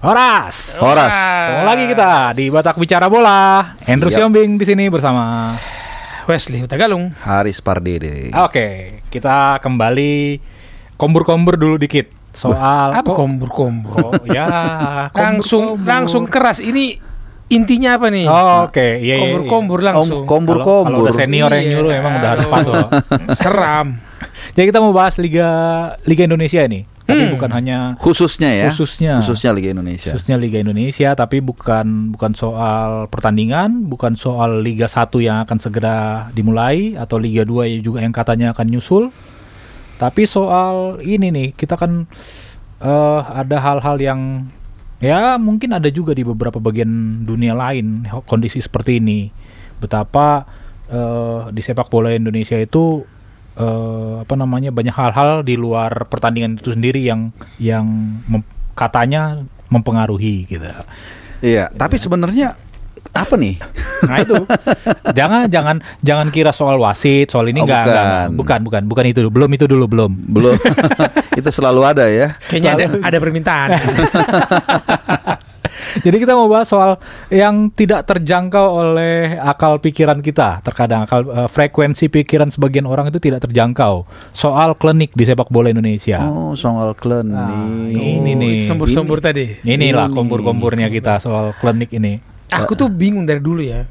[0.00, 0.80] Horas.
[0.80, 1.12] Horas.
[1.12, 3.76] Ketemu lagi kita di Batak Bicara Bola.
[3.84, 4.16] Andrew Yap.
[4.18, 5.52] Siombing di sini bersama.
[6.24, 7.12] Wesley Utagalung.
[7.20, 8.32] Haris Pardede.
[8.32, 10.40] Oke, kita kembali
[10.96, 13.92] kombur-kombur dulu dikit soal Apa kombur-kombur?
[13.92, 14.48] Oh, ya,
[15.12, 15.84] Langsung kombur-kombur.
[15.84, 16.64] langsung keras.
[16.64, 16.96] Ini
[17.50, 18.24] intinya apa nih?
[18.24, 19.04] Oh, Oke, iya iya.
[19.04, 19.20] iya.
[19.20, 20.22] Kombur-kombur Om, langsung.
[20.24, 21.04] kombur Kalau- kombur.
[21.04, 22.88] udah senior yang Iya, nyuruh emang udah harus patuh.
[23.36, 24.00] Seram.
[24.56, 25.50] Jadi kita mau bahas Liga
[26.04, 27.34] Liga Indonesia ini, tapi Hmm.
[27.34, 28.70] bukan hanya Khususnya ya.
[28.70, 30.08] khususnya Khususnya Liga Indonesia.
[30.08, 35.96] khususnya Liga Indonesia, tapi bukan bukan soal pertandingan, bukan soal Liga 1 yang akan segera
[36.30, 39.04] dimulai atau Liga 2 yang juga yang katanya akan nyusul.
[39.96, 42.08] Tapi soal ini nih, kita kan
[42.78, 44.20] eh, ada hal-hal yang
[44.96, 46.88] ya mungkin ada juga di beberapa bagian
[47.22, 49.28] dunia lain kondisi seperti ini.
[49.76, 50.44] Betapa
[50.86, 53.04] eh, di sepak bola Indonesia itu
[53.60, 57.28] eh, apa namanya banyak hal-hal di luar pertandingan itu sendiri yang
[57.60, 57.84] yang
[58.24, 60.64] mem- katanya mempengaruhi gitu.
[61.40, 62.56] Iya, tapi sebenarnya
[63.10, 63.56] apa nih?
[64.06, 64.36] Nah itu
[65.12, 68.24] jangan jangan jangan kira soal wasit soal ini Oh, enggak, enggak, enggak.
[68.30, 68.36] bukan.
[68.36, 69.30] bukan bukan bukan itu dulu.
[69.34, 70.12] belum itu dulu belum.
[70.30, 70.56] Belum.
[71.40, 72.36] itu selalu ada ya.
[72.46, 73.68] Kayaknya ada, ada permintaan.
[76.06, 80.62] Jadi kita mau bahas soal yang tidak terjangkau oleh akal pikiran kita.
[80.62, 84.04] Terkadang akal eh, frekuensi pikiran sebagian orang itu tidak terjangkau.
[84.34, 86.20] Soal klinik di sepak bola Indonesia.
[86.26, 87.52] Oh, soal klan Nah,
[87.94, 88.56] ini nih.
[88.64, 89.62] Sembur-sembur tadi.
[89.62, 90.14] Inilah Ini.
[90.16, 92.18] kombur-komburnya kita soal klinik ini.
[92.50, 93.86] Aku tuh bingung dari dulu ya.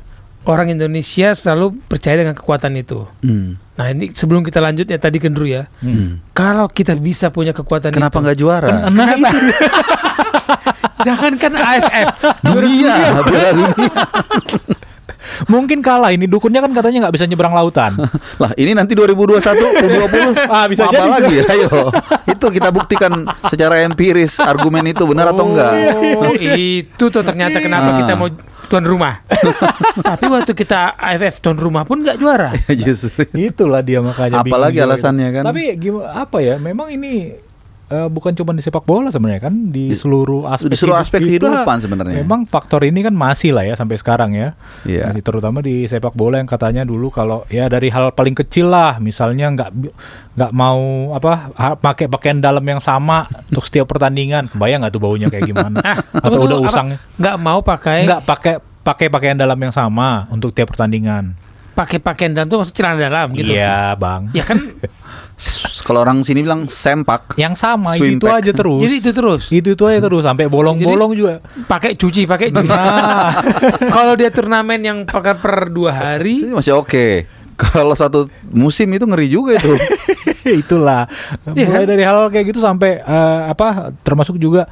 [0.49, 3.05] Orang Indonesia selalu percaya dengan kekuatan itu.
[3.21, 3.61] Hmm.
[3.77, 5.69] Nah ini sebelum kita lanjut ya tadi Kendru ya.
[5.77, 6.25] Hmm.
[6.31, 8.23] Kalau kita bisa punya kekuatan Kenapa itu.
[8.25, 8.89] nggak juara?
[8.89, 9.29] Nah, itu.
[10.99, 12.07] Jangankan AFF.
[12.43, 12.95] dunia,
[13.29, 13.93] dunia.
[15.45, 17.95] mungkin kalah ini dukunnya kan katanya nggak bisa nyebrang lautan.
[18.41, 19.39] Lah, ini nanti 2021
[19.79, 21.07] U20 Ah, bisa apa jadi.
[21.09, 21.35] lagi?
[21.45, 21.69] Ayo.
[22.25, 23.11] itu kita buktikan
[23.45, 25.73] secara empiris argumen itu benar atau enggak.
[26.17, 27.97] Oh, itu tuh ternyata kenapa Ah.
[27.99, 28.27] kita mau
[28.69, 29.25] tuan rumah.
[30.09, 32.53] Tapi waktu kita AFF tuan rumah pun nggak juara.
[32.85, 33.25] Justru.
[33.33, 34.45] Itulah dia makanya.
[34.45, 35.43] Apalagi alasannya kan.
[35.49, 36.61] Tapi gimana apa ya?
[36.61, 37.33] Memang ini
[37.89, 41.05] eh, bukan cuma di sepak bola sebenarnya kan di, Di- seluruh aspek di seluruh hidup
[41.09, 42.15] aspek kita, kehidupan sebenarnya.
[42.21, 44.53] Memang faktor ini kan masih lah ya sampai sekarang ya.
[44.85, 45.09] Iya.
[45.09, 49.01] Masih terutama di sepak bola yang katanya dulu kalau ya dari hal paling kecil lah,
[49.01, 49.69] misalnya nggak
[50.37, 54.47] nggak mau apa pakai pakaian dalam yang sama untuk setiap pertandingan.
[54.47, 55.81] Kebayang nggak tuh baunya kayak gimana?
[56.23, 60.53] Atau Tunggu, udah usang Nggak mau pakai nggak pakai pakai pakaian dalam yang sama untuk
[60.53, 61.35] tiap pertandingan.
[61.69, 63.55] pakai pakaian dalam tuh maksud celana dalam gitu.
[63.55, 64.35] Iya, Bang.
[64.35, 64.59] Ya kan
[65.79, 67.35] Kalau orang sini bilang sempak.
[67.35, 68.39] Yang sama itu pack.
[68.39, 68.79] aja terus.
[68.79, 69.43] jadi itu terus.
[69.49, 71.33] itu itu aja terus sampai bolong-bolong juga.
[71.65, 72.69] Pakai cuci, pakai cuci.
[72.69, 73.33] Nah,
[73.95, 77.25] Kalau dia turnamen yang pakai per dua hari, Ini masih oke.
[77.55, 79.75] Kalau satu musim itu ngeri juga itu.
[80.63, 81.03] itulah.
[81.51, 81.89] Iya Mulai kan?
[81.91, 84.63] dari hal kayak gitu sampai eh, apa termasuk juga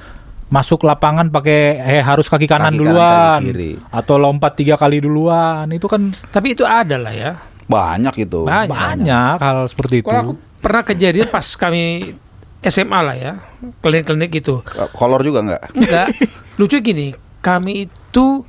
[0.48, 3.72] masuk lapangan pakai eh, harus kaki kanan Kaki kanan, duluan kaki kiri.
[3.92, 7.32] atau lompat tiga kali duluan itu kan tapi itu ada lah ya.
[7.68, 8.48] Banyak itu.
[8.48, 8.72] Banyak.
[8.72, 10.08] banyak hal seperti itu.
[10.08, 12.14] Kalau aku pernah kejadian pas kami
[12.60, 13.34] SMA lah ya,
[13.80, 14.66] klinik-klinik gitu.
[14.92, 15.64] Kolor juga enggak?
[15.72, 16.08] Enggak.
[16.56, 18.42] Lucu gini, kami itu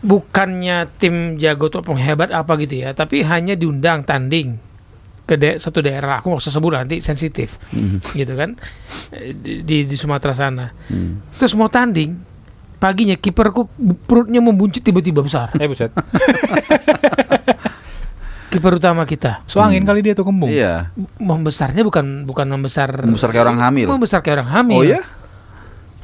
[0.00, 4.58] bukannya tim jago atau penghebat apa gitu ya, tapi hanya diundang tanding
[5.22, 6.18] ke da- suatu daerah.
[6.18, 7.54] Aku nggak usah sebut nanti sensitif,
[8.10, 8.58] gitu kan,
[9.12, 10.66] Eh, di, di, di Sumatera sana.
[10.88, 11.22] Hmm.
[11.36, 12.16] Terus mau tanding,
[12.76, 13.68] paginya kiperku
[14.02, 15.54] perutnya membuncit tiba-tiba besar.
[15.54, 15.92] Eh buset.
[18.52, 19.40] Kiper utama kita.
[19.48, 20.52] So angin kali dia tuh kembung.
[20.52, 20.92] Iya.
[21.16, 23.88] Membesarnya bukan bukan membesar Membesar kayak orang hamil.
[23.88, 24.76] Membesar kayak orang hamil.
[24.76, 25.00] Oh ya?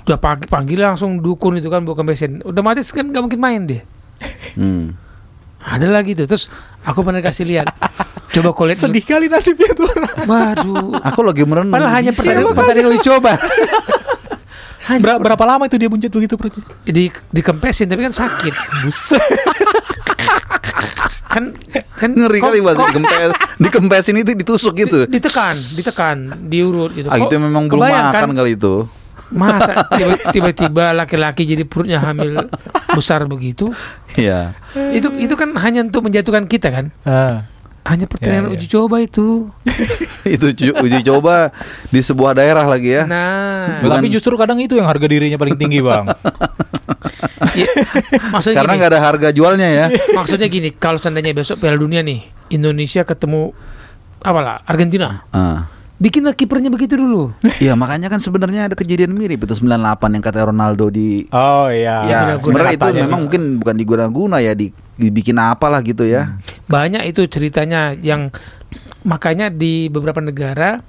[0.09, 2.41] Udah pagi panggil langsung dukun itu kan bukan besen.
[2.41, 3.84] Udah mati kan nggak mungkin main dia.
[4.56, 4.97] Hmm.
[5.60, 6.25] Ada lagi tuh.
[6.25, 6.48] Terus
[6.88, 7.69] aku pernah kasih lihat.
[8.32, 8.81] Coba kau lihat.
[8.81, 10.16] Sedih kali nasibnya tuh orang.
[10.25, 11.04] Waduh.
[11.12, 11.76] Aku lagi merenung.
[11.76, 13.32] Padahal hanya pertandingan pertandingan uji coba.
[14.88, 16.64] Hanya Ber- berapa lama itu dia buncit begitu perutnya?
[16.88, 18.54] di dikempesin tapi kan sakit.
[18.88, 19.20] Buset.
[21.28, 21.52] Kan
[21.92, 23.30] kan Ngeri kok- kali bahasa dikempes.
[23.58, 25.04] Dikempesin itu ditusuk gitu.
[25.04, 27.06] di- ditekan, ditekan, diurut gitu.
[27.06, 28.88] Ah Kok itu memang belum makan kali itu.
[29.28, 32.48] Masa tiba- tiba-tiba laki-laki jadi perutnya hamil
[32.90, 33.76] besar begitu?
[34.16, 34.56] Iya.
[34.88, 36.86] Itu itu kan hanya untuk menjatuhkan kita kan?
[37.04, 37.44] Ah.
[37.84, 38.56] Hanya pertandingan Ya, ya.
[38.56, 39.48] uji coba itu.
[40.26, 41.52] itu uji coba
[41.88, 43.04] di sebuah daerah lagi ya.
[43.04, 46.08] Nah, Bukan- Tapi justru kadang itu yang harga dirinya paling tinggi, Bang.
[47.55, 47.69] ya,
[48.29, 49.87] maksudnya Karena nggak ada harga jualnya ya.
[50.19, 53.53] maksudnya gini, kalau seandainya besok Piala Dunia nih, Indonesia ketemu
[54.19, 55.70] apalah Argentina, Ah.
[55.97, 57.35] bikinlah kipernya begitu dulu.
[57.62, 59.79] Iya makanya kan sebenarnya ada kejadian mirip itu 98
[60.11, 62.06] yang kata Ronaldo di Oh iya.
[62.06, 66.38] ya sebenarnya itu memang mungkin bukan diguna-guna ya di, dibikin apalah gitu ya.
[66.67, 68.31] Banyak itu ceritanya yang
[69.03, 70.82] makanya di beberapa negara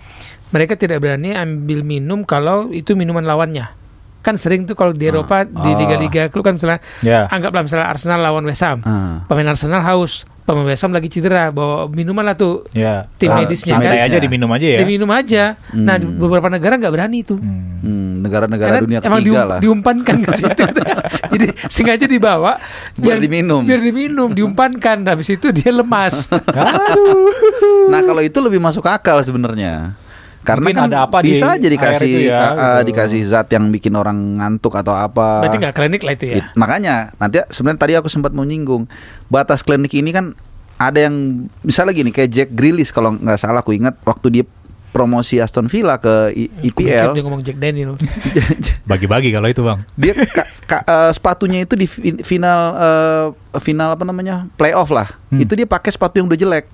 [0.49, 3.69] mereka tidak berani ambil minum kalau itu minuman lawannya.
[4.19, 5.77] Kan sering tuh kalau di Eropa di Oh.
[5.77, 7.25] liga-liga klub kan misalnya Ya.
[7.27, 8.79] anggaplah misalnya Arsenal lawan West Ham.
[8.81, 9.23] Ah.
[9.25, 13.07] Pemain Arsenal haus, pemain West Ham lagi cedera, bawa minuman lah tuh Ya.
[13.15, 13.95] tim Ah, medisnya tim kan.
[13.97, 14.79] Aja diminum aja ya.
[14.79, 15.43] Diminum aja.
[15.71, 16.19] Nah, di Hmm.
[16.19, 17.37] beberapa negara nggak berani tuh.
[17.37, 17.67] Hmm.
[17.79, 19.59] Hmm, negara-negara dunia emang ketiga dium- lah.
[19.59, 20.63] diumpankan ke situ.
[21.31, 22.59] Jadi sengaja dibawa
[22.93, 23.63] Biar diminum.
[23.63, 25.07] Biar diminum, diumpankan.
[25.07, 26.27] Habis itu dia lemas.
[26.27, 27.31] Aduh.
[27.89, 29.95] Nah kalau itu lebih masuk akal sebenarnya.
[30.39, 32.47] Karena Mungkin kan ada apa di bisa aja air dikasih ya, ah,
[32.79, 32.89] gitu.
[32.89, 35.43] dikasih zat yang bikin orang ngantuk atau apa.
[35.43, 36.35] Berarti nggak klinik lah itu ya.
[36.39, 38.87] It- makanya nanti sebenarnya tadi aku sempat menyinggung
[39.27, 40.31] batas klinik ini kan
[40.75, 41.15] ada yang
[41.59, 44.45] misalnya gini kayak Jack Grealish kalau nggak salah aku ingat waktu dia
[44.89, 48.01] promosi Aston Villa ke I- IPL Dia ngomong Jack Daniels.
[48.89, 49.85] Bagi-bagi kalau itu bang.
[49.93, 53.25] dia ka- ka- eh, sepatunya itu di fi- final eh,
[53.59, 55.37] final apa namanya playoff lah Hmm.
[55.37, 56.65] itu dia pakai sepatu yang udah jelek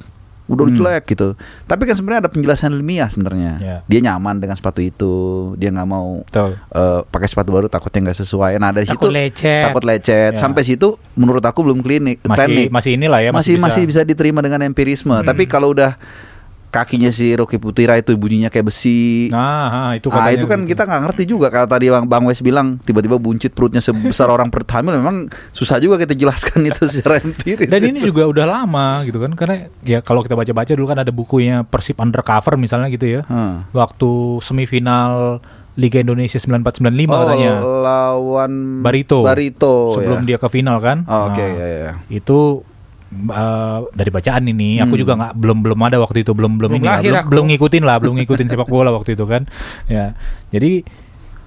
[0.47, 0.75] udah Hmm.
[0.75, 1.33] jelek gitu
[1.63, 3.77] tapi kan sebenarnya ada penjelasan ilmiah sebenarnya Ya.
[3.83, 5.13] dia nyaman dengan sepatu itu
[5.55, 6.53] dia nggak mau Betul.
[6.53, 9.61] eh, pakai sepatu baru takutnya nggak sesuai nah dari Takut situ lecet.
[9.63, 10.37] takut lecet Ya.
[10.37, 14.39] sampai situ menurut aku belum klinik Masih klinik masih inilah ya masih masih bisa diterima
[14.39, 15.23] dengan empirisme Hmm.
[15.23, 15.97] tapi kalau udah
[16.75, 20.59] kakinya si Rocky Putira itu bunyinya kayak besi Nah, ha, itu Ah katanya itu kan
[20.61, 20.69] gitu.
[20.75, 24.51] kita nggak ngerti juga kalau tadi Bang, Bang Wes bilang tiba-tiba buncit perutnya sebesar orang
[24.51, 27.71] perut hamil memang susah juga kita jelaskan itu secara empiris.
[27.71, 31.09] Dan ini juga udah lama gitu kan karena ya kalau kita baca-baca dulu kan ada
[31.09, 33.21] bukunya Persib Undercover misalnya gitu ya.
[33.23, 33.63] Hmm.
[33.71, 34.11] Waktu
[34.41, 35.39] semifinal
[35.75, 37.51] Liga Indonesia 9495 Oh, katanya.
[37.59, 39.23] lawan Barito.
[39.23, 40.25] Barito Sebelum ya.
[40.25, 41.03] dia ke final kan.
[41.05, 41.91] Oh, Oke Nah, ya, ya.
[42.07, 42.63] Itu
[43.15, 45.01] eh, dari bacaan ini aku Hmm.
[45.01, 47.29] juga nggak belum belum ada waktu itu belum belum, Belum ini lah, lahir belum, aku.
[47.31, 49.47] belum ngikutin lah belum ngikutin sepak bola waktu itu kan
[49.85, 50.13] ya
[50.49, 50.83] jadi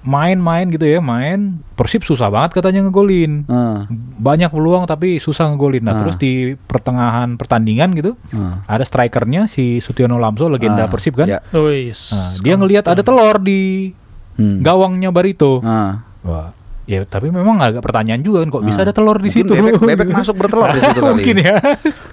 [0.00, 3.84] main-main gitu ya main Persib susah banget katanya ngegolin Ah,
[4.16, 5.80] banyak peluang tapi susah ngegolin.
[5.80, 5.98] Nah, Ah.
[6.00, 8.62] terus di pertengahan pertandingan gitu, ah.
[8.64, 11.26] ada strikernya si Sutiono Lamso legenda Ah, Persib kan.
[11.26, 11.38] ya.
[11.52, 12.10] Wis.
[12.10, 13.92] Nah, dia ngelihat ada telur di
[14.34, 14.58] Hmm.
[14.60, 15.58] gawangnya Barito.
[15.60, 16.02] Ah.
[16.20, 16.50] Wah,
[16.88, 19.52] ya tapi memang agak pertanyaan juga kan kok bisa ada telur di situ.
[19.52, 21.12] Bebek, bebek masuk bertelur di situ kali.
[21.14, 21.54] Mungkin ya.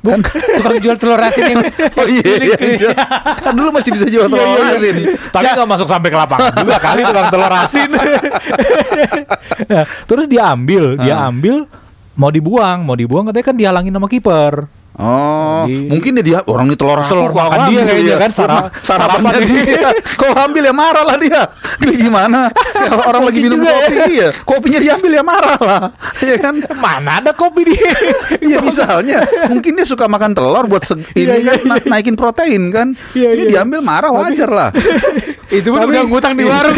[0.04, 0.19] Bukan
[0.60, 1.60] tukang jual telur asin yang
[2.00, 2.92] Oh iya, iya.
[3.39, 4.75] kan dulu masih bisa jual telur Iya, iya, iya.
[4.75, 4.95] asin.
[5.31, 7.89] Tapi nggak masuk sampai ke lapangan juga kali tukang telur asin.
[9.66, 11.31] Nah, terus dia ambil, dia Ah.
[11.31, 11.63] ambil
[12.13, 14.68] mau dibuang, mau dibuang katanya kan dihalangin sama kiper.
[14.96, 18.18] Oh, Di- mungkin dia, dia orang ini telur aku, Telur kok makan dia kayaknya ya?
[18.18, 19.90] kan, sara- sarapannya sarapan dia.
[20.16, 21.42] Kau ambil ya marah lah dia.
[21.78, 22.48] Ini gimana?
[23.12, 23.76] Orang lagi minum ya.
[23.76, 24.30] kopi ya.
[24.42, 25.82] Kopinya diambil ya marah lah.
[26.24, 26.56] Iya kan?
[26.86, 27.92] Mana ada kopi dia?
[28.40, 32.72] Iya misalnya mungkin dia suka makan telur buat seg- ini Iya, kan na- naikin protein
[32.72, 32.88] kan.
[33.12, 33.52] Iya, ini iya.
[33.60, 34.70] diambil marah wajar lah.
[35.52, 36.72] itu pun udah ngutang di warung.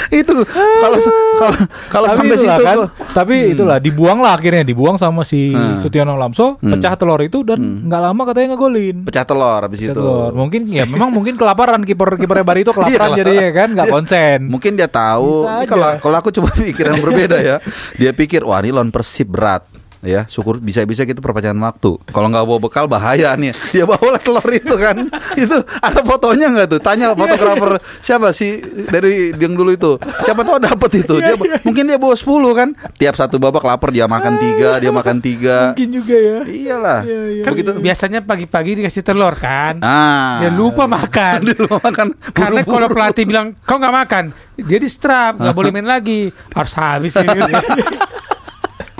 [0.20, 0.34] itu
[0.78, 0.98] kalau
[1.34, 1.54] kalau
[1.88, 2.88] kalau sampai itulah situ kan, kok.
[3.12, 5.78] tapi itulah dibuang lah akhirnya dibuang sama si Hmm.
[5.78, 6.72] Sutiono Lamso Hmm.
[6.72, 10.00] pecah telur itu dan nggak lama katanya ngegolin pecah telur habis Pecah itu.
[10.00, 10.30] telur.
[10.32, 13.18] mungkin ya memang mungkin kelaparan kiper kipernya Barito kelaparan Iyalah.
[13.18, 13.92] jadi ya kan nggak Iya.
[13.92, 15.44] konsen Mungkin dia tahu.
[15.64, 17.56] Kalau kalau aku coba pikiran berbeda ya.
[17.94, 19.64] Dia pikir wah ini lawan Persib berat.
[20.02, 21.94] Ya, syukur bisa-bisa gitu perpanjangan waktu.
[22.10, 23.54] Kalau nggak bawa bekal bahaya nih.
[23.70, 25.06] Dia bawa telur itu kan.
[25.38, 26.80] itu ada fotonya nggak tuh?
[26.82, 28.58] Tanya fotografer siapa sih
[28.90, 30.02] dari yang dulu itu.
[30.26, 31.22] Siapa tahu dapat itu.
[31.22, 32.26] Dia mungkin dia bawa 10
[32.58, 32.68] kan.
[32.98, 35.70] Tiap satu babak lapar dia makan tiga, dia makan tiga.
[35.70, 37.00] mungkin juga ya Iyalah.
[37.06, 37.42] Iya, iya.
[37.46, 37.70] Kan Begitu.
[37.78, 39.78] biasanya pagi-pagi dikasih telur kan.
[39.86, 40.42] Ah.
[40.42, 41.38] Dia lupa makan.
[41.46, 42.06] Dia lupa makan.
[42.34, 42.74] Karena Buru-buru.
[42.74, 44.24] kalau pelatih bilang kau nggak makan,
[44.58, 47.30] dia di strap nggak boleh main lagi, harus habis ini.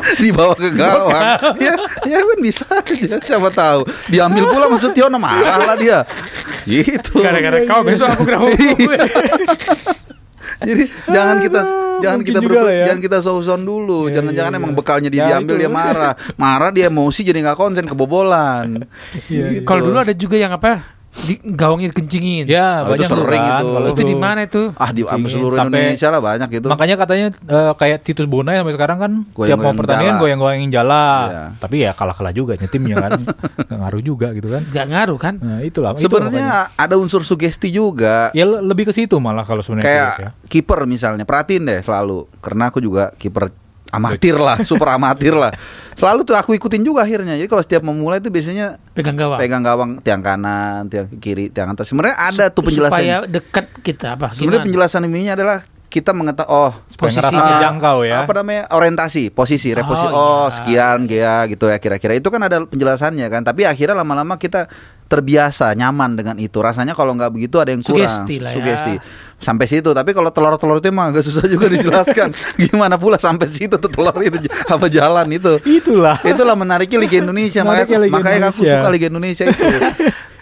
[0.23, 1.23] dibawa ke gawang.
[1.59, 1.75] ya,
[2.07, 3.87] ya kan bisa aja siapa tahu.
[4.11, 6.03] Diambil pula maksud Tiono marah lah dia.
[6.67, 7.23] Gitu.
[7.23, 8.57] Gara-gara kau besok aku kena hukum.
[8.79, 8.99] Iya.
[10.63, 11.61] Jadi jangan kita
[11.99, 12.85] jangan mungkin kita ya.
[12.87, 14.07] jangan kita suzon dulu.
[14.07, 15.63] Iya, Jangan-jangan iya, emang bekalnya dia Ya, diambil itu.
[15.67, 16.15] dia marah.
[16.39, 18.87] Marah dia emosi jadi nggak konsen kebobolan.
[19.27, 19.67] Iya.
[19.67, 21.02] Kalau dulu ada juga yang apa?
[21.13, 22.49] Di gawangnya dikencingin.
[22.49, 23.67] ya Oh, itu banyak sering kan, itu.
[23.69, 24.63] kalau itu di mana itu?
[24.75, 26.67] Ah di seluruh Sampai- Indonesia lah banyak itu.
[26.67, 31.05] Makanya katanya eh, kayak Titus Bonai sampai sekarang kan tiap mau pertandingan goyang-goyangin jala.
[31.23, 31.45] Iya.
[31.61, 33.11] Tapi ya kalah-kalah juga nyetimnya kan.
[33.69, 34.63] Nggak ngaruh juga gitu kan.
[34.67, 35.35] Gak ngaruh kan?
[35.37, 35.93] Nah, itulah.
[35.93, 38.33] itu Sebenarnya ada unsur sugesti juga.
[38.33, 40.29] ya le- lebih ke situ malah kalau sebenarnya kayak ya.
[40.49, 43.53] kiper misalnya perhatiin deh selalu karena aku juga kiper
[43.93, 45.53] amatir lah super amatir lah.
[45.93, 47.37] Selalu tuh aku ikutin juga akhirnya.
[47.37, 49.37] Jadi kalau setiap memulai itu biasanya Pegang gawang.
[49.37, 51.87] pegang gawang tiang kanan tiang kiri tiang atas.
[51.87, 53.29] Sebenarnya ada tuh Supaya penjelasan.
[53.29, 54.33] dekat kita apa?
[54.33, 58.25] sebenarnya penjelasan ininya adalah kita mengetahui oh Supaya posisi terjangkau ya.
[58.25, 58.65] apa namanya?
[58.73, 60.49] Orientasi posisi reposisi Oh, oh, iya.
[60.51, 62.17] sekian gea gitu ya kira-kira.
[62.17, 63.45] Itu kan ada penjelasannya kan.
[63.45, 64.73] Tapi akhirnya lama-lama kita
[65.05, 66.57] terbiasa nyaman dengan itu.
[66.57, 68.09] Rasanya kalau nggak begitu ada yang kurang.
[68.09, 68.57] Sugesti lah ya.
[68.57, 68.95] sugesti
[69.43, 72.31] sampai situ tapi kalau telur-telur itu emang agak susah juga dijelaskan
[72.63, 76.23] gimana pula sampai situ tuh telur itu apa jalan itu Itulah.
[76.23, 78.79] itulah menariknya Liga Indonesia makanya Menariknya Liga makanya aku Indonesia.
[78.79, 79.63] suka Liga Indonesia itu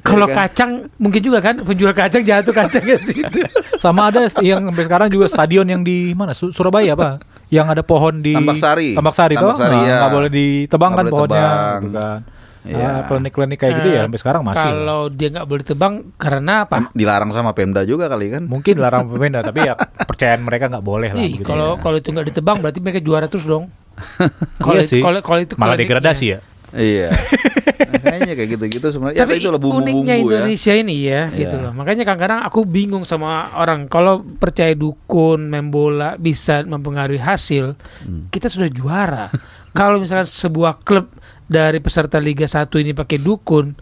[0.00, 0.38] Kalau Ya kan?
[0.48, 3.44] kacang mungkin juga kan penjual kacang jatuh kacang ke situ.
[3.76, 6.32] Sama ada yang sampai sekarang juga stadion yang di mana?
[6.32, 7.20] Su- Surabaya apa?
[7.48, 8.96] Yang ada pohon di Tambak Sari.
[8.96, 9.60] Tambak Sari Tambak toh?
[9.60, 9.96] Sari, Nah, ya.
[10.00, 11.80] nggak boleh ditebang kan boleh pohonnya tebang.
[11.84, 12.18] gitu kan.
[12.60, 12.76] Iya.
[12.76, 14.60] Ah, klinik-klinik kayak gitu ya sampai sekarang masih.
[14.62, 16.74] Kalau dia nggak boleh tebang karena apa?
[16.78, 18.44] Em- Dilarang sama Pemda juga kali kan?
[18.44, 21.80] Mungkin larang pemenda tapi ya kepercayaan mereka nggak boleh lah Ih, begitu kalau ya.
[21.80, 23.72] kalau itu nggak ditebang berarti mereka juara terus dong.
[24.58, 25.02] Kalau Iya itu- sih.
[25.02, 26.38] Kalau itu malah degradasi ya.
[26.70, 27.10] Iya.
[28.00, 29.16] Kayaknya kayak gitu-gitu sebenarnya.
[29.16, 30.22] Ya, Tapi itu lah bumbu-bumbu uniknya ya.
[30.22, 31.64] Indonesia ini ya, gitu Iya.
[31.64, 31.72] loh.
[31.74, 37.74] Makanya kadang-kadang aku bingung sama orang kalau percaya dukun main bola bisa mempengaruhi hasil,
[38.04, 38.28] Hmm.
[38.28, 39.26] kita sudah juara.
[39.70, 41.14] kalau misalkan sebuah klub
[41.50, 43.74] dari peserta Liga 1 ini pakai dukun,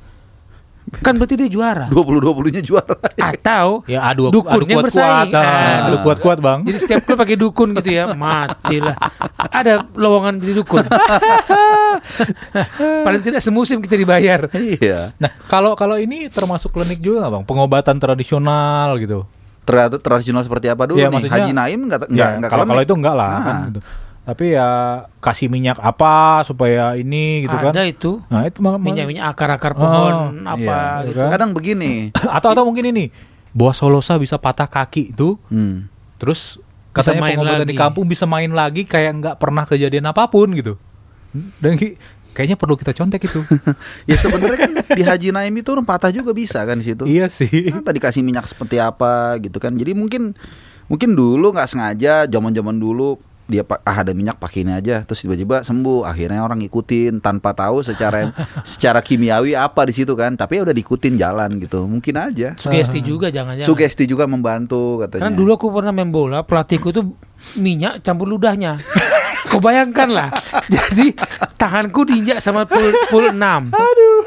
[0.99, 1.87] kan berarti dia juara.
[1.87, 2.97] 20-20-nya juara.
[3.15, 4.85] Atau Ya adu Dukunnya adu kuat-kuat.
[4.89, 5.31] bersaing.
[5.31, 5.87] Ah, Ah.
[5.87, 6.61] adu kuat-kuat, Bang.
[6.63, 8.97] jadi setiap klub pakai dukun gitu ya, matilah.
[9.53, 10.89] Ada lowongan jadi dukun.
[13.05, 14.49] Paling tidak semusim kita dibayar.
[14.51, 15.13] Iya.
[15.17, 17.45] Nah, kalau kalau ini termasuk klinik juga nggak, Bang?
[17.45, 19.29] Pengobatan tradisional gitu.
[19.61, 21.15] Ternyata tradisional seperti apa dulu Iya, nih?
[21.21, 22.89] maksudnya- Haji Naim enggak Ya, enggak enggak kalau kalau klinik.
[22.89, 23.37] itu enggak lah Ah.
[23.39, 23.81] kan gitu.
[24.29, 24.69] Tapi ya
[25.19, 27.73] kasih minyak apa supaya ini gitu kan.
[27.73, 30.61] Ada itu Nah, itu ma- ma- minyak-minyak akar-akar pohon Oh, apa
[31.01, 31.07] Iya.
[31.07, 31.19] gitu.
[31.19, 31.29] kan?
[31.33, 32.13] Kadang begini.
[32.37, 33.09] atau atau mungkin ini
[33.51, 35.89] Boa Solosa bisa patah kaki itu Hmm.
[36.15, 37.71] terus Bisa katanya main pengobatan lagi.
[37.71, 40.77] di kampung bisa main lagi kayak nggak pernah kejadian apa pun gitu.
[41.57, 41.81] Dan
[42.31, 43.41] kayaknya perlu kita contek itu.
[44.05, 47.05] Ya sebenarnya kan di Haji Naim itu orang patah juga bisa kan di situ.
[47.05, 47.71] iya sih.
[47.71, 49.73] Kan tadi kasih minyak seperti apa gitu kan.
[49.73, 50.37] Jadi mungkin
[50.85, 53.17] mungkin dulu nggak sengaja zaman-zaman dulu
[53.49, 57.81] dia ah ada minyak pakai ini aja terus tiba-tiba sembuh akhirnya orang ngikutin tanpa tahu
[57.81, 58.29] secara
[58.63, 63.01] secara kimiawi apa di situ kan tapi ya udah diikutin jalan gitu mungkin aja Sugesti
[63.01, 63.65] juga jangan-jangan.
[63.65, 67.05] sugesti juga membantu katanya Karena dulu aku pernah main bola, pelatihku tuh
[67.57, 68.77] minyak campur ludahnya.
[69.49, 70.29] Kau bayangkan lah.
[70.69, 71.17] Jadi
[71.57, 73.73] tanganku diinjak sama pul, pul 6.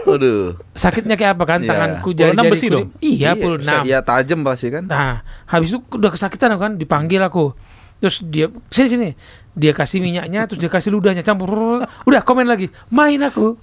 [0.01, 1.69] Aduh Sakitnya kayak apa kan Iya.
[1.69, 2.89] tanganku jari 6 besi dong?
[2.97, 3.85] Iya, pul 6.
[3.85, 7.53] Iya tajam pasti kan Nah, habis itu udah kesakitan aku kan dipanggil aku.
[8.01, 9.09] Terus dia sini sini.
[9.51, 11.83] Dia kasih minyaknya terus dia kasih ludahnya campur.
[12.07, 12.71] Udah komen lagi.
[12.89, 13.59] Main aku.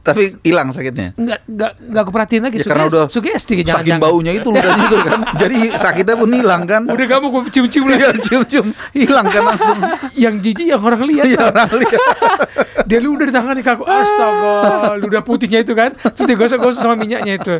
[0.00, 3.98] tapi hilang sakitnya Enggak enggak enggak aku perhatiin lagi Ya, karena udah sugesti jangan saking
[4.00, 8.00] baunya itu ludahnya itu kan jadi sakitnya pun hilang kan Udah kamu aku cium-cium lagi.
[8.00, 8.66] Iya cium-cium
[8.96, 9.78] hilang kan langsung
[10.16, 11.24] yang jijik yang orang lihat.
[11.28, 12.00] Iya orang lihat
[12.90, 14.56] dia ludah di tangan aku astaga
[15.02, 17.56] ludah putihnya itu kan terus digosok-gosok sama minyaknya itu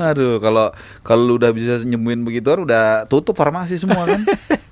[0.00, 0.72] Aduh, kalau
[1.04, 4.22] kalau lu udah bisa nyembuhin begitu udah tutup farmasi semua kan?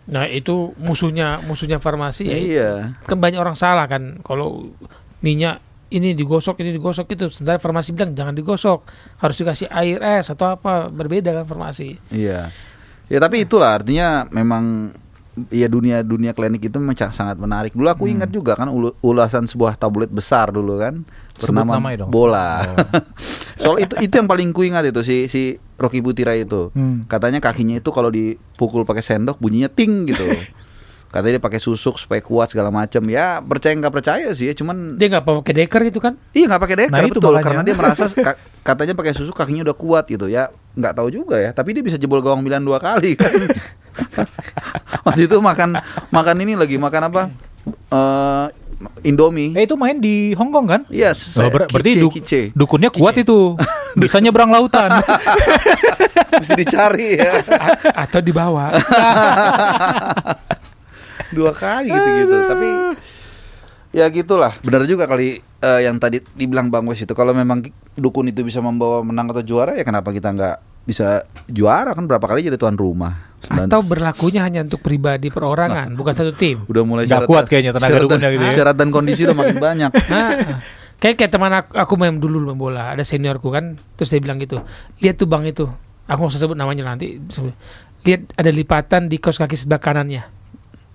[0.09, 2.71] Nah itu musuhnya musuhnya farmasi ya iya.
[3.05, 4.73] kan banyak orang salah kan kalau
[5.21, 8.89] minyak ini digosok ini digosok itu sementara farmasi bilang jangan digosok
[9.21, 12.49] harus dikasih air es atau apa berbeda kan farmasi Iya.
[13.09, 14.93] Ya tapi itulah artinya memang
[15.49, 17.71] ya dunia dunia klinik itu memang sangat menarik.
[17.71, 18.67] Dulu aku ingat juga kan
[18.99, 22.09] ulasan sebuah tablet besar dulu kan bernama dong.
[22.09, 22.67] bola.
[23.57, 25.43] Soal itu itu yang paling kuingat itu si si
[25.75, 26.71] Rocky Butira itu.
[26.73, 27.05] Hmm.
[27.05, 30.23] Katanya kakinya itu kalau dipukul pakai sendok bunyinya ting gitu.
[31.09, 33.01] Katanya dia pakai susuk supaya kuat segala macam.
[33.09, 36.63] Ya percaya nggak percaya sih ya, cuman dia nggak pakai deker gitu kan Iya nggak
[36.63, 37.45] pakai deker Nah, betul makanya.
[37.49, 41.41] karena dia merasa ka- katanya pakai susu kakinya udah kuat gitu ya nggak tahu juga
[41.41, 43.33] ya tapi dia bisa jebol gawang Milan dua kali kan
[45.07, 45.79] waktu itu makan
[46.09, 47.23] makan ini lagi makan apa
[47.69, 48.47] eh
[49.03, 50.81] Indomie Eh itu main di Hong Kong kan?
[50.87, 52.41] Iya, Oh, ber- berarti kice, du- kice.
[52.55, 53.59] dukunnya kuat itu.
[53.99, 54.95] Bisa nyebrang lautan.
[56.39, 58.71] mesti dicari ya A- atau dibawa
[61.31, 62.37] dua kali gitu-gitu.
[62.47, 62.69] Tapi
[63.93, 64.55] ya gitulah.
[64.63, 68.63] Benar juga kali eh, yang tadi dibilang Bang Wes itu kalau memang dukun itu bisa
[68.63, 70.57] membawa menang atau juara ya kenapa kita nggak
[70.89, 73.29] bisa juara kan berapa kali jadi tuan rumah.
[73.39, 77.45] Dan atau berlakunya hanya untuk pribadi perorangan bukan satu tim udah mulai Nggak syarat- kuat
[77.47, 78.51] kayaknya tenaga syarat dan- gitu ya.
[78.51, 79.91] Syarat dan kondisi udah makin banyak.
[80.09, 80.29] Nah,
[81.01, 84.41] kayak kayak teman aku, aku main dulu main bola, ada seniorku kan, terus dia bilang
[84.41, 84.59] gitu,
[84.99, 85.69] lihat tuh bang itu,
[86.05, 87.21] aku nggak usah sebut namanya nanti,
[88.03, 90.27] lihat ada lipatan di kaos kaki sebelah kanannya,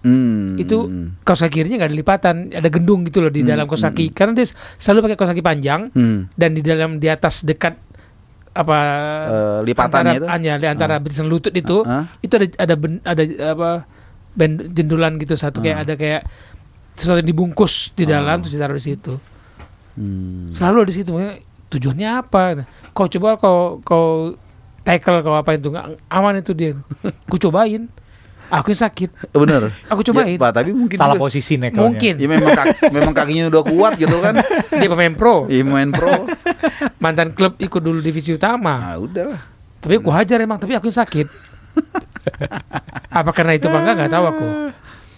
[0.03, 0.59] Hmm.
[0.59, 0.83] itu
[1.21, 3.89] kaos kaki kirinya nggak ada lipatan, ada gendung gitu loh di Hmm, dalam kaos hmm,
[3.89, 6.27] kaki, karena dia selalu pakai kaos kaki panjang Hmm.
[6.33, 7.79] dan di dalam di atas dekat
[8.53, 8.77] apa
[9.25, 10.25] Eh, lipatannya antara, itu?
[10.29, 12.05] anya, di antara barisan lutut itu, Hah?
[12.21, 13.69] itu ada ada ben- ada apa
[14.31, 15.83] bend, jendulan gitu satu kayak Ah.
[15.83, 16.21] ada kayak
[16.93, 18.41] sesuatu yang dibungkus di dalam Ah.
[18.41, 19.13] terus ditaruh di situ
[19.93, 20.49] Hmm.
[20.49, 21.09] selalu di situ
[21.69, 24.33] tujuannya apa kau coba kau kau
[24.81, 26.73] tackle kau apa itu nggak aman itu dia
[27.27, 27.89] ku cobain
[28.53, 29.73] aku yang sakit Bener.
[29.91, 31.81] aku cobain Ya, Pak, tapi mungkin Salah juga- posisi nekelnya.
[31.83, 34.33] mungkin Ya memang kaki, memang kakinya udah kuat gitu kan.
[34.69, 36.29] dia pemain pro Iya main pro.
[37.03, 39.39] mantan klub ikut dulu divisi utama Nah, udahlah.
[39.77, 41.27] tapi aku hajar emang tapi aku yang sakit
[43.09, 44.47] apa karena itu bangga nggak tahu aku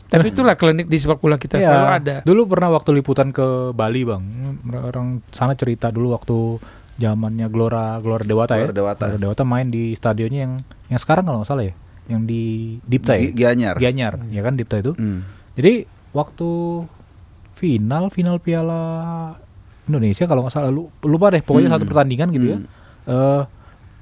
[0.06, 1.68] tapi itulah klinik di sepak bola kita Iya.
[1.68, 4.22] selalu ada Dulu pernah waktu liputan ke Bali bang,
[4.64, 6.62] orang sana cerita dulu waktu
[6.96, 8.64] zamannya Gelora Gelora Dewata ya.
[8.64, 9.04] Gelora Dewata.
[9.08, 10.54] Gelora Dewata main di stadionnya yang
[10.88, 11.74] yang sekarang kalau nggak salah ya,
[12.06, 13.22] yang di Dipta ya.
[13.22, 13.76] Gi- Gianyar.
[13.76, 14.94] Gianyar, ya kan Dipta itu.
[14.94, 15.26] Hmm.
[15.54, 16.50] Jadi waktu
[17.54, 18.84] final final Piala
[19.86, 21.78] Indonesia kalau nggak salah lu- lupa deh pokoknya Hmm.
[21.78, 22.58] satu pertandingan gitu ya.
[22.58, 22.68] Hmm.
[23.06, 23.42] Eh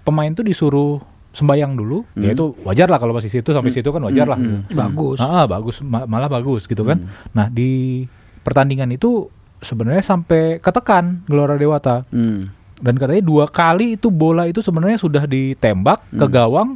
[0.02, 2.24] pemain tuh disuruh sembayang dulu, Hmm.
[2.24, 4.38] ya itu wajar lah kalau masih situ sampai situ kan wajar lah.
[4.38, 4.70] Hmm.
[4.70, 5.18] Bagus.
[5.18, 7.00] Ah, ah, bagus ma- malah bagus gitu kan.
[7.00, 7.10] Hmm.
[7.32, 8.04] Nah, di
[8.40, 12.52] pertandingan itu sebenarnya sampai ketekan Gelora Dewata Hmm.
[12.78, 16.34] dan katanya dua kali itu bola itu sebenarnya sudah ditembak ke Hmm.
[16.34, 16.70] gawang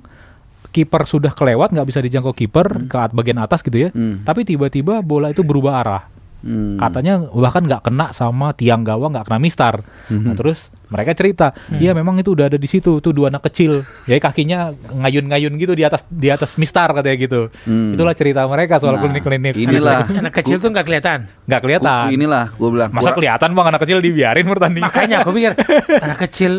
[0.70, 4.22] kiper sudah kelewat nggak bisa dijangkau kiper ke at- bagian atas gitu ya Hmm.
[4.22, 6.04] tapi tiba-tiba bola itu berubah arah
[6.38, 6.78] Hmm.
[6.78, 10.22] katanya bahkan nggak kena sama tiang gawang nggak kena mistar Hmm.
[10.22, 13.82] nah terus mereka cerita iya memang itu udah ada di situ tuh dua anak kecil
[14.04, 17.98] jadi kakinya ngayun-ngayun gitu di atas di atas mistar katanya gitu Hmm.
[17.98, 20.06] itulah cerita mereka soal Nah, klinik-klinik inilah.
[20.22, 21.20] Anak kecil tuh nggak kelihatan.
[21.44, 25.18] nggak kelihatan Ku- inilah gue bilang masa gua- kelihatan bang anak kecil dibiarin pertandingan Makanya
[25.18, 25.52] aku pikir
[26.06, 26.54] anak kecil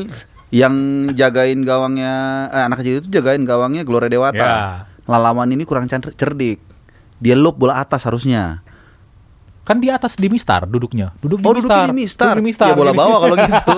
[0.50, 0.74] yang
[1.12, 2.12] jagain gawangnya
[2.48, 4.38] eh, anak kecil itu jagain gawangnya Gelora Dewata.
[4.38, 4.56] Ya.
[5.04, 6.60] Lalaman ini kurang cer- cerdik.
[7.16, 8.62] Dia loop bola atas harusnya.
[9.62, 12.26] kan di atas di mistar duduknya duduk di Oh, mistar duduknya di mistar.
[12.30, 13.76] Duduk di mistar Ya bola bawah kalau gitu.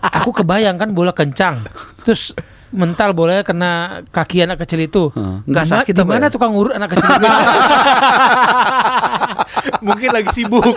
[0.00, 1.66] aku kebayang kan bola kencang.
[2.02, 2.30] Terus
[2.70, 3.72] mental bolanya kena
[4.06, 5.10] kaki anak kecil itu.
[5.10, 6.30] Ma- sakit apa ya?
[6.30, 7.26] tukang urut anak kecil itu?
[9.80, 10.76] mungkin lagi sibuk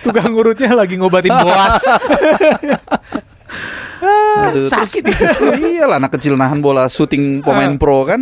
[0.00, 1.82] tukang urutnya lagi ngobatin boas
[4.36, 5.00] Aduh, terus-
[5.74, 8.20] Iyalah anak kecil nahan bola syuting pemain pro kan.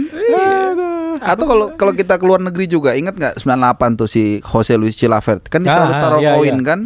[1.18, 5.46] Atau kalau kalau kita keluar negeri juga ingat nggak 98 tuh si Jose Luis Chilavert
[5.46, 6.64] kan dia Ah, selalu taruh iya, koin iya.
[6.64, 6.80] kan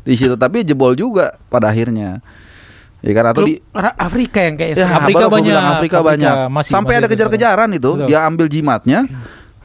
[0.00, 2.22] di situ tapi jebol juga pada akhirnya.
[3.00, 3.56] Ya kan atau Klub di
[3.96, 6.34] Afrika yang kayak Ya, Afrika banyak, Afrika, Afrika banyak.
[6.52, 8.06] masih- Sampai masih ada kejar-kejaran itu, Betul.
[8.06, 9.00] dia ambil jimatnya.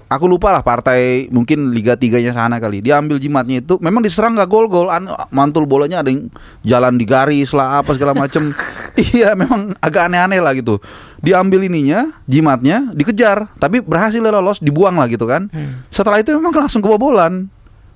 [0.06, 2.78] Aku lupa lah partai mungkin Liga 3-nya sana kali.
[2.86, 6.30] Dia ambil jimatnya itu, memang diserang nggak gol-gol, an- mantul bolanya ada yang
[6.62, 8.54] jalan di garis lah apa segala macem.
[9.18, 10.78] iya, memang agak aneh-aneh lah gitu.
[11.26, 15.50] Dia ambil ininya, jimatnya, dikejar, tapi berhasil lolos, dibuang lah gitu kan.
[15.50, 15.82] Hmm.
[15.90, 17.50] Setelah itu memang langsung kebobolan.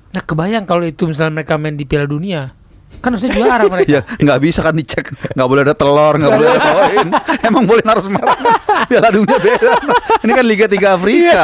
[0.09, 2.49] Nah kebayang kalau itu misalnya mereka main di Piala Dunia
[2.99, 6.47] Kan harusnya juara mereka Ya nggak bisa kan dicek, nggak boleh ada telur, nggak boleh
[6.49, 7.07] ada koin.
[7.47, 8.53] Emang boleh naruh sembarangan.
[8.85, 9.71] Piala dunia beda.
[10.19, 11.41] Ini kan Liga 3 Afrika.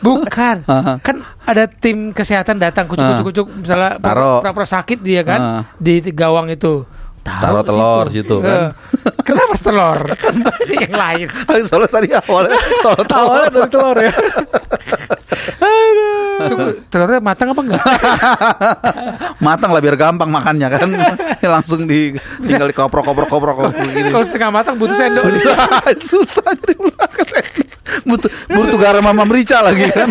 [0.00, 0.92] Bukan Aha.
[0.98, 5.68] Kan ada tim kesehatan datang kucuk-kucuk Misalnya pura-pura sakit dia kan.
[5.76, 6.82] Di gawang itu
[7.20, 8.48] Taruh telur situ kan.
[8.48, 8.68] Eh,
[9.28, 10.00] Kenapa telur?
[10.72, 11.26] yang lain
[11.68, 13.20] Soalnya tadi awalnya soal telur.
[13.20, 14.12] awalnya dari telur ya
[16.48, 16.56] Itu
[16.88, 17.84] telurnya matang apa enggak?
[19.46, 20.88] Matang lah biar gampang makannya kan.
[21.54, 24.10] Langsung di tinggal dikoprok koprok koprok koprok gini.
[24.10, 25.56] Kalau setengah matang butuh sendok Susah,
[26.10, 26.74] susah jadi.
[28.04, 30.08] Butuh, butuh garam sama merica lagi kan.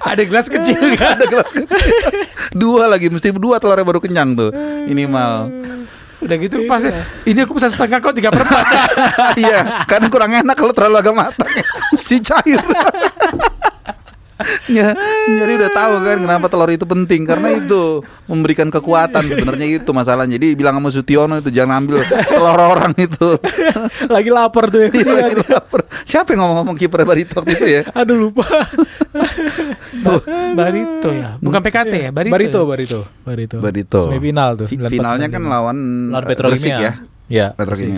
[0.00, 1.66] Ada gelas kecil kan Ada gelas kecil.
[2.54, 4.50] Dua lagi, mesti dua telurnya baru kenyang tuh.
[4.86, 5.50] Minimal.
[6.20, 6.84] Udah gitu pas
[7.24, 8.64] Ini aku pesan setengah kok tiga per empat
[9.40, 11.48] Iya, kadang kurang enak kalau terlalu agak matang.
[12.00, 12.60] Mesti cair.
[14.66, 14.96] Ya,
[15.28, 20.40] jadi udah tahu kan kenapa telur itu penting karena itu memberikan kekuatan sebenarnya itu masalahnya.
[20.40, 23.36] Jadi bilang sama Sutiono itu jangan ambil telur orang itu.
[24.16, 25.80] lagi lapar tuh ya Iya, lagi lapar.
[26.08, 27.82] Siapa yang ngomong-ngomong kiper Barito waktu itu ya?
[27.92, 28.48] aduh lupa
[30.56, 32.64] Barito ya Bukan PKT ya Barito, Barito ya?
[32.64, 33.98] Barito Barito Barito.
[34.08, 34.88] semifinal tuh Fi- 94.
[34.88, 35.76] Finalnya kan lawan
[36.32, 36.92] Gresik ya.
[37.28, 37.46] ya.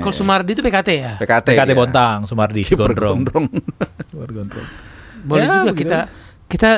[0.02, 1.46] Kalau Sumardi itu PKT ya PKT.
[1.54, 1.76] PKT ya.
[1.78, 3.46] Bontang Sumardi Kiper Gondrong gondrong.
[4.32, 4.68] Gondrong
[5.22, 5.80] Boleh Ya, juga begitu.
[5.86, 5.98] kita
[6.48, 6.70] Kita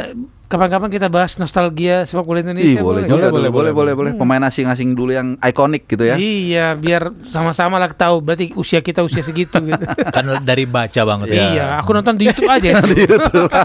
[0.44, 3.94] Kapan-kapan kita bahas nostalgia sepak bola Ih, Indonesia boleh boleh, juga boleh, boleh, boleh, boleh.
[3.96, 4.12] boleh.
[4.14, 6.14] Pemain asing-asing dulu yang ikonik gitu ya.
[6.14, 9.82] Iya, biar sama-sama lah tahu berarti usia kita usia segitu gitu.
[10.14, 12.70] kan dari baca banget ya Iya, aku nonton di YouTube aja.
[12.86, 13.50] di YouTube.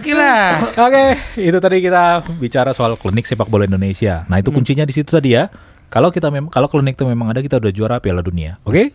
[0.00, 0.70] Oke lah.
[0.76, 4.22] Oke, itu tadi kita bicara soal klinik sepak bola Indonesia.
[4.30, 5.50] Nah, itu kuncinya di situ tadi ya.
[5.90, 8.62] Kalau kita memang kalau klinik itu memang ada kita udah juara Piala Dunia.
[8.62, 8.94] Oke?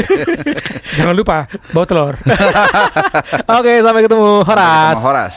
[0.96, 1.44] Jangan lupa
[1.76, 2.16] bawa telur.
[3.60, 4.96] Oke, sampai ketemu Horas.
[4.96, 5.36] Sama Horas.